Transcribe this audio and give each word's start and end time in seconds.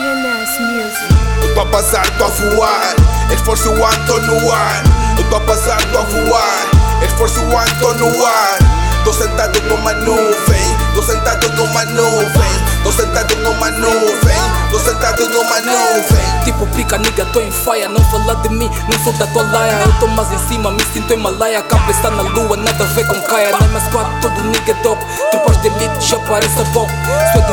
Music. 0.00 1.14
Eu 1.42 1.54
tô 1.54 1.60
a 1.60 1.66
passar, 1.66 2.08
tô 2.16 2.24
a 2.24 2.28
voar. 2.28 2.94
Esforço 3.32 3.70
One, 3.70 4.06
tô 4.06 4.18
no 4.20 4.50
ar. 4.50 4.82
Eu 5.18 5.28
tô 5.28 5.36
a 5.36 5.40
passar, 5.40 5.78
tô 5.92 5.98
a 5.98 6.02
voar. 6.02 7.04
Esforço 7.04 7.40
One, 7.40 7.70
tô 7.78 7.92
no 7.94 8.24
ar. 8.24 8.58
Tô 9.04 9.12
sentado 9.12 9.60
numa 9.62 9.92
nuvem. 9.92 10.76
Tô 10.94 11.02
sentado 11.02 11.48
numa 11.52 11.84
nuvem. 11.84 12.50
Tô 12.82 12.92
sentado 12.92 13.36
numa 13.36 13.70
nuvem. 13.70 14.40
Tô 14.70 14.78
sentado 14.78 15.28
numa 15.28 15.60
nuvem. 15.60 16.44
Tipo 16.44 16.66
pica, 16.68 16.96
nigga, 16.96 17.26
tô 17.26 17.40
em 17.40 17.50
faia. 17.50 17.88
Não 17.88 18.02
fala 18.04 18.36
de 18.36 18.48
mim, 18.48 18.70
não 18.90 19.04
sou 19.04 19.12
da 19.14 19.26
tua 19.26 19.42
laia. 19.42 19.72
Eu 19.84 19.92
tô 20.00 20.06
mais 20.08 20.32
em 20.32 20.48
cima, 20.48 20.70
me 20.70 20.82
sinto 20.94 21.12
Himalaia. 21.12 21.62
Cabeça 21.62 22.10
na 22.10 22.22
lua, 22.22 22.56
nada 22.56 22.84
a 22.84 22.86
ver 22.86 23.06
com 23.06 23.20
caia. 23.22 23.54
Nem 23.60 23.68
mais 23.68 23.84
quatro, 23.88 24.12
todo 24.22 24.40
nigga 24.44 24.74
dope. 24.82 25.04
Tropas 25.30 25.60
de 25.60 25.68
elite, 25.68 26.06
já 26.06 26.18
parece 26.20 26.60
a. 26.60 26.64
Sou 26.64 27.42
de 27.42 27.52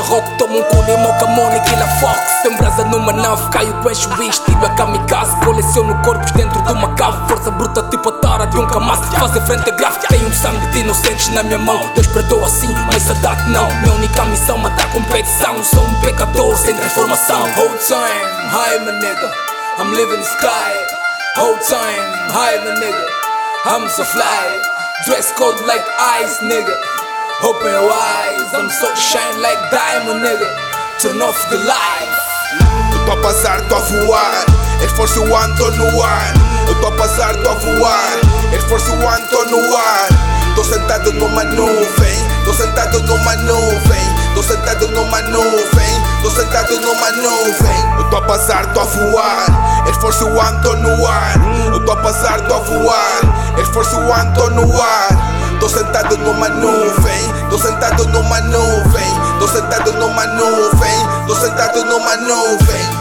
estrela 0.00 0.02
rock. 0.02 0.38
Tomo 0.38 0.58
um 0.58 0.62
cu 0.62 0.82
de 0.84 0.96
mocamone, 0.96 1.60
kill 1.60 1.82
a 1.82 1.88
fox. 2.00 2.20
Tem 2.42 2.56
brasa 2.56 2.84
numa 2.84 3.12
nave, 3.12 3.48
caio, 3.50 3.74
encho 3.90 4.08
o 4.08 4.22
estilo 4.22 4.64
a 4.64 4.70
kamikaze. 4.70 5.36
Coleciono 5.44 6.02
corpos 6.02 6.30
dentro 6.32 6.60
de 6.62 6.72
uma 6.72 6.94
cave. 6.94 7.28
Força 7.28 7.50
bruta, 7.50 7.82
tipo 7.84 8.08
a 8.08 8.12
tara 8.12 8.46
de 8.46 8.58
um 8.58 8.66
camas. 8.66 8.98
Fazer 9.14 9.40
frente 9.42 9.68
a 9.68 9.72
grave. 9.72 9.98
Tenho 10.08 10.32
sangue 10.34 10.66
de 10.68 10.78
inocentes 10.80 11.28
na 11.28 11.42
minha 11.42 11.58
mão. 11.58 11.80
Deus 11.94 12.06
perdoa 12.08 12.46
assim, 12.46 12.72
mas 12.86 13.02
Sadat 13.02 13.48
não. 13.50 13.66
Minha 13.80 13.94
única 13.94 14.24
missão, 14.24 14.58
matar 14.58 14.90
competição. 14.92 15.62
Sou 15.62 15.82
um 15.82 16.00
pecador 16.00 16.56
sem 16.56 16.74
transformação. 16.74 17.42
Whole 17.56 17.78
time, 17.78 18.50
high 18.50 18.78
my 18.80 18.92
nigga. 19.00 19.30
I'm 19.78 19.92
living 19.92 20.22
sky. 20.22 20.72
Whole 21.36 21.58
time, 21.58 22.32
high 22.32 22.58
my 22.64 22.80
nigga. 22.80 23.06
I'm 23.66 23.88
so 23.90 24.04
fly. 24.04 24.62
Dress 25.06 25.32
code 25.32 25.60
like 25.66 25.84
ice, 25.98 26.42
nigga. 26.44 26.76
Open 27.42 27.72
your 27.72 27.88
eyes, 27.88 28.52
I'm 28.52 28.68
so 28.68 28.94
shine 28.94 29.40
like 29.40 29.56
diamond, 29.72 30.20
nigga. 30.20 30.44
Turn 31.00 31.22
off 31.22 31.40
the 31.48 31.56
lights. 31.56 32.20
Eu 32.92 33.06
tô 33.06 33.12
a 33.12 33.16
passar, 33.22 33.66
tô 33.66 33.76
a 33.76 33.78
voar. 33.78 34.44
Esforço 34.84 35.22
One, 35.22 35.56
tô 35.56 35.70
no 35.70 36.02
ar. 36.02 36.34
Eu 36.68 36.74
tô 36.82 36.88
a 36.88 36.92
passar, 36.92 37.34
tô 37.36 37.48
a 37.48 37.54
voar. 37.54 38.20
Esforço 38.52 38.92
One, 38.92 39.26
tô 39.28 39.44
no 39.46 39.74
ar. 39.74 40.08
Tô 40.54 40.62
sentado 40.64 41.12
numa 41.14 41.42
nuvem. 41.44 42.18
Tô 42.44 42.52
sentado 42.52 43.00
numa 43.04 43.36
nuvem. 43.36 44.04
Tô 44.34 44.42
sentado 44.42 44.88
numa 44.88 45.22
nuvem. 45.22 46.02
Tô 46.22 46.30
sentado 46.30 46.78
numa 46.78 47.10
nuvem. 47.12 47.96
Eu 47.96 48.10
tô 48.10 48.16
a 48.18 48.22
passar, 48.26 48.66
tô 48.74 48.80
a 48.80 48.84
voar. 48.84 49.86
Esforço 49.88 50.26
One, 50.28 50.60
tô 50.62 50.76
no 50.76 51.06
ar. 51.06 51.34
Eu 51.72 51.86
tô 51.86 51.92
a 51.92 51.96
passar, 51.96 52.42
tô 52.42 52.54
a 52.54 52.58
voar. 52.58 53.58
Esforço 53.58 53.98
One, 53.98 54.34
tô 54.34 54.50
no 54.50 54.82
ar. 54.82 55.29
Tô 55.60 55.68
sentado 55.68 56.16
numa 56.16 56.48
nuvem, 56.48 57.48
tô 57.50 57.58
sentado 57.58 58.08
numa 58.08 58.40
nuvem, 58.40 59.20
tô 59.38 59.46
sentado 59.46 59.92
numa 59.92 60.26
nuvem, 60.26 61.26
tô 61.26 61.34
sentado 61.34 61.84
numa 61.84 62.16
nuvem. 62.16 62.99